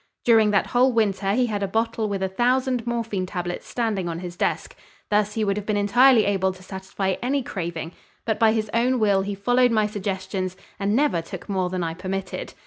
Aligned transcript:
During 0.25 0.49
that 0.49 0.65
whole 0.65 0.91
winter 0.91 1.33
he 1.33 1.45
had 1.45 1.61
a 1.61 1.67
bottle 1.67 2.09
with 2.09 2.23
a 2.23 2.27
thousand 2.27 2.87
morphine 2.87 3.27
tablets 3.27 3.67
standing 3.67 4.09
on 4.09 4.17
his 4.17 4.35
desk. 4.35 4.75
Thus 5.11 5.35
he 5.35 5.43
would 5.45 5.57
have 5.57 5.65
been 5.67 5.77
entirely 5.77 6.25
able 6.25 6.51
to 6.53 6.63
satisfy 6.63 7.17
any 7.21 7.43
craving, 7.43 7.91
but 8.25 8.39
by 8.39 8.51
his 8.53 8.71
own 8.73 8.97
will 8.97 9.21
he 9.21 9.35
followed 9.35 9.69
my 9.69 9.85
suggestions 9.85 10.57
and 10.79 10.95
never 10.95 11.21
took 11.21 11.47
more 11.47 11.69
than 11.69 11.83
I 11.83 11.93
permitted. 11.93 12.55